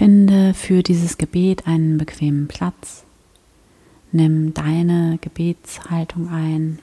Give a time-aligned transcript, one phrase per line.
[0.00, 3.04] Finde für dieses Gebet einen bequemen Platz.
[4.12, 6.78] Nimm deine Gebetshaltung ein.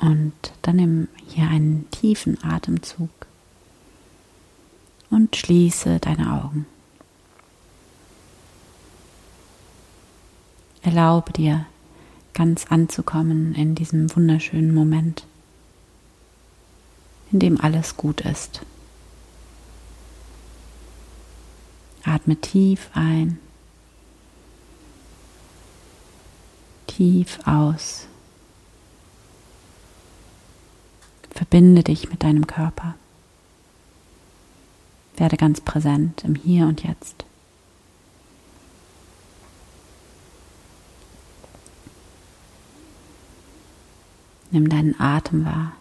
[0.00, 0.32] Und
[0.62, 3.10] dann nimm hier einen tiefen Atemzug
[5.08, 6.66] und schließe deine Augen.
[10.82, 11.64] Erlaube dir,
[12.34, 15.24] ganz anzukommen in diesem wunderschönen Moment,
[17.30, 18.62] in dem alles gut ist.
[22.04, 23.38] Atme tief ein,
[26.86, 28.06] tief aus.
[31.30, 32.94] Verbinde dich mit deinem Körper.
[35.16, 37.24] Werde ganz präsent im Hier und Jetzt.
[44.50, 45.72] Nimm deinen Atem wahr,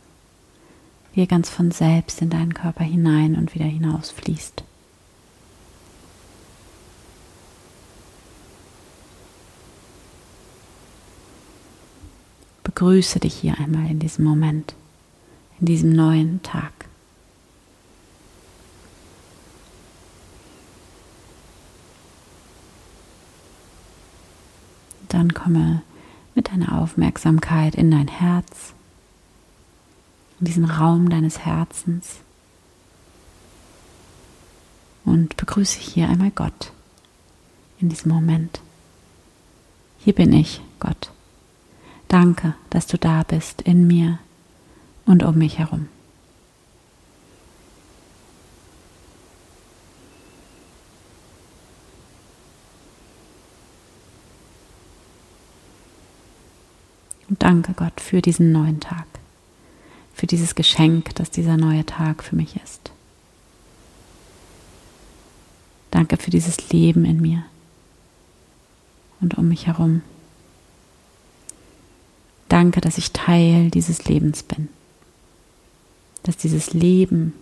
[1.13, 4.11] wie er ganz von selbst in deinen Körper hinein und wieder hinaus
[12.79, 14.73] Begrüße dich hier einmal in diesem Moment,
[15.59, 16.71] in diesem neuen Tag.
[25.09, 25.81] Dann komme
[26.35, 28.73] mit deiner Aufmerksamkeit in dein Herz,
[30.39, 32.19] in diesen Raum deines Herzens
[35.03, 36.71] und begrüße hier einmal Gott
[37.81, 38.61] in diesem Moment.
[39.97, 41.11] Hier bin ich, Gott.
[42.09, 44.17] Danke, dass du da bist in mir
[45.05, 45.87] und um mich herum.
[57.29, 59.05] Und danke Gott für diesen neuen Tag,
[60.15, 62.91] für dieses Geschenk, das dieser neue Tag für mich ist.
[65.91, 67.43] Danke für dieses Leben in mir
[69.21, 70.01] und um mich herum.
[72.49, 74.67] Danke, dass ich Teil dieses Lebens bin.
[76.23, 77.33] Dass dieses Leben,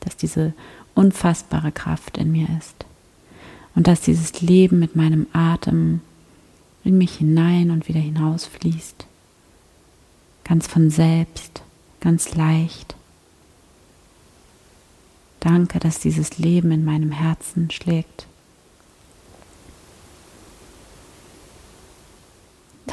[0.00, 0.52] dass diese
[0.94, 2.84] unfassbare Kraft in mir ist.
[3.76, 6.00] Und dass dieses Leben mit meinem Atem
[6.82, 9.06] in mich hinein und wieder hinaus fließt
[10.44, 11.62] ganz von selbst,
[12.00, 12.94] ganz leicht.
[15.40, 18.26] Danke, dass dieses Leben in meinem Herzen schlägt.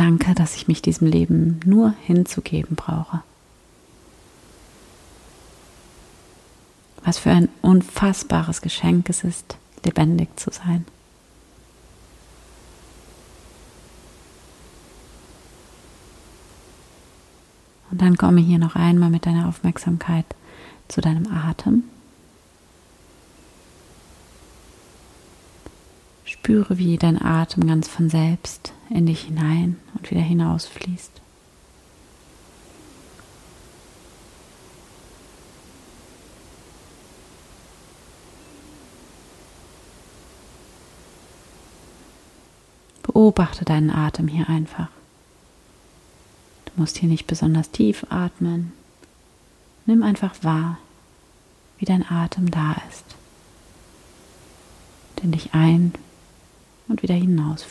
[0.01, 3.21] Danke, dass ich mich diesem Leben nur hinzugeben brauche.
[7.03, 10.87] Was für ein unfassbares Geschenk es ist, lebendig zu sein.
[17.91, 20.25] Und dann komme hier noch einmal mit deiner Aufmerksamkeit
[20.87, 21.83] zu deinem Atem.
[26.25, 31.11] Spüre, wie dein Atem ganz von selbst in dich hinein und wieder hinausfließt.
[43.03, 44.89] Beobachte deinen Atem hier einfach.
[46.65, 48.73] Du musst hier nicht besonders tief atmen.
[49.85, 50.77] Nimm einfach wahr,
[51.77, 53.05] wie dein Atem da ist,
[55.21, 55.93] der dich ein
[56.87, 57.63] und wieder hinaus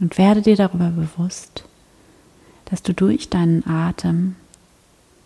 [0.00, 1.64] Und werde dir darüber bewusst,
[2.66, 4.36] dass du durch deinen Atem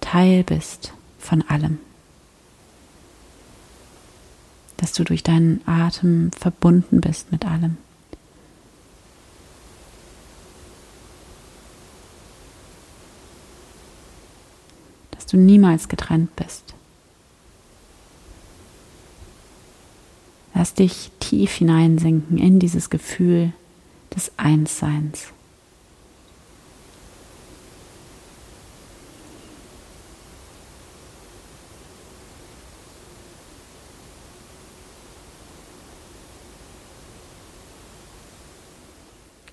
[0.00, 1.78] Teil bist von allem.
[4.80, 7.76] dass du durch deinen Atem verbunden bist mit allem.
[15.10, 16.74] Dass du niemals getrennt bist.
[20.54, 23.52] Lass dich tief hineinsinken in dieses Gefühl
[24.14, 25.28] des Einsseins.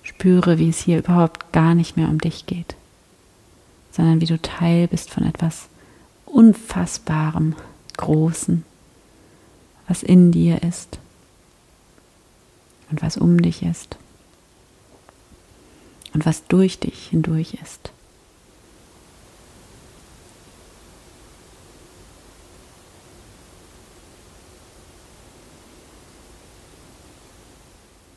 [0.02, 2.74] Spüre, wie es hier überhaupt gar nicht mehr um dich geht,
[3.92, 5.68] sondern wie du Teil bist von etwas
[6.26, 7.54] Unfassbarem,
[7.96, 8.64] Großen,
[9.86, 10.98] was in dir ist
[12.90, 13.96] und was um dich ist
[16.18, 17.92] und was durch dich hindurch ist.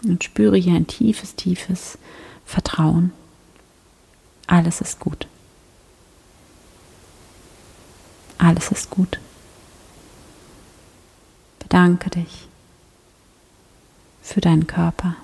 [0.04, 2.00] Und spüre hier ein tiefes, tiefes
[2.44, 3.14] Vertrauen.
[4.48, 5.28] Alles ist gut.
[8.40, 9.20] Alles ist gut.
[11.60, 12.48] Bedanke dich
[14.24, 15.18] für deinen Körper.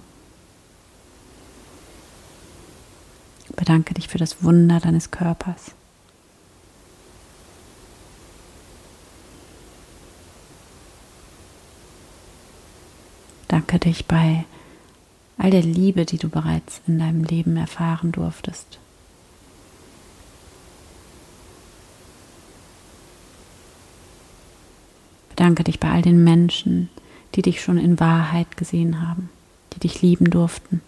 [3.67, 5.71] Bedanke dich für das Wunder deines Körpers.
[13.49, 14.45] Danke dich bei
[15.37, 18.79] all der Liebe, die du bereits in deinem Leben erfahren durftest.
[25.27, 26.87] Bedanke dich bei all den Menschen,
[27.35, 29.29] die dich schon in Wahrheit gesehen haben,
[29.73, 30.79] die dich lieben durften.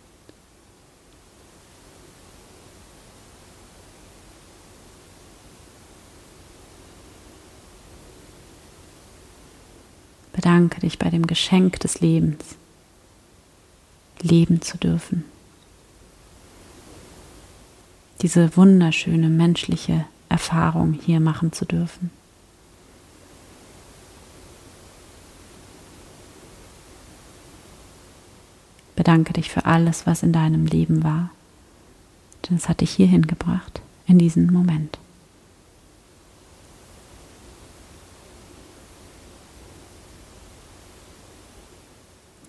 [10.34, 12.56] Bedanke dich bei dem Geschenk des Lebens,
[14.22, 15.26] leben zu dürfen.
[18.22, 22.12] Diese wunderschöne menschliche Erfahrung hier machen zu dürfen.
[28.96, 31.32] Bedanke dich für alles, was in deinem Leben war,
[32.48, 35.00] denn es hat dich hierhin gebracht, in diesen Moment.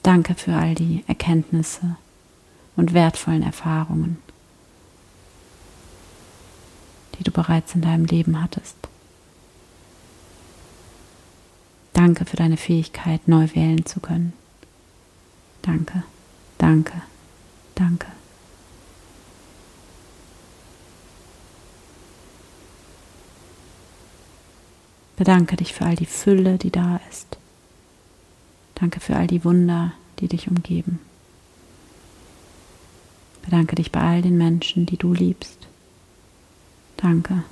[0.02, 1.96] Danke für all die Erkenntnisse
[2.76, 4.18] und wertvollen Erfahrungen,
[7.18, 8.76] die du bereits in deinem Leben hattest.
[11.92, 14.32] Danke für deine Fähigkeit, neu wählen zu können.
[15.60, 16.02] Danke,
[16.56, 17.02] danke,
[17.74, 18.06] danke.
[25.16, 27.39] Bedanke dich für all die Fülle, die da ist.
[28.80, 31.00] Danke für all die Wunder, die dich umgeben.
[33.42, 35.68] Bedanke dich bei all den Menschen, die du liebst.
[36.96, 37.44] Danke,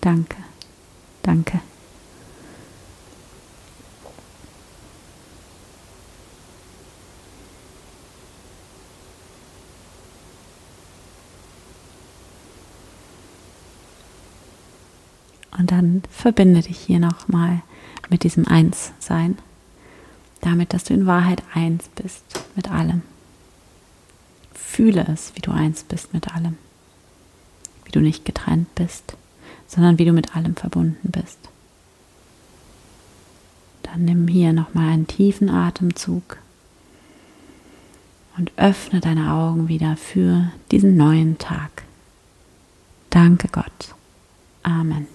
[0.00, 0.36] danke,
[1.22, 1.60] danke.
[15.58, 17.62] Und dann verbinde dich hier nochmal
[18.08, 19.36] mit diesem Einssein
[20.42, 22.24] damit, dass du in Wahrheit eins bist
[22.54, 23.02] mit allem.
[24.52, 26.58] Fühle es, wie du eins bist mit allem.
[27.84, 29.16] Wie du nicht getrennt bist,
[29.66, 31.38] sondern wie du mit allem verbunden bist.
[33.82, 36.38] Dann nimm hier nochmal einen tiefen Atemzug
[38.36, 41.84] und öffne deine Augen wieder für diesen neuen Tag.
[43.10, 43.94] Danke Gott.
[44.62, 45.06] Amen.